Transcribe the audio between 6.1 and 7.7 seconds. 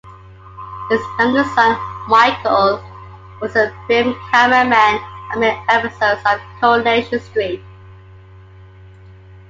of "Coronation Street".